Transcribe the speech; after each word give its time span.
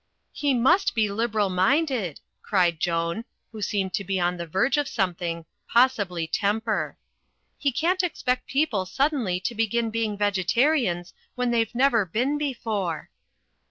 "He 0.31 0.55
must 0.55 0.95
be 0.95 1.11
liberal 1.11 1.49
minded," 1.51 2.21
cried 2.41 2.79
Joan, 2.79 3.23
who 3.51 3.61
seemed 3.61 3.93
to 3.93 4.03
be 4.03 4.19
on 4.19 4.35
the 4.37 4.47
verge 4.47 4.75
of 4.77 4.87
something, 4.87 5.45
possibly 5.69 6.25
tem 6.25 6.59
per. 6.59 6.97
"He 7.59 7.71
can't 7.71 8.01
expect 8.01 8.47
people 8.47 8.87
suddenly 8.87 9.39
to 9.41 9.53
begin 9.53 9.91
being 9.91 10.17
Vegetarians 10.17 11.13
when 11.35 11.51
they've 11.51 11.75
never 11.75 12.03
been 12.03 12.39
before." 12.39 13.11